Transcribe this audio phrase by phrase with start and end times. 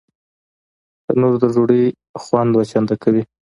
[1.05, 1.83] تنور د ډوډۍ
[2.23, 3.23] خوند دوه چنده کوي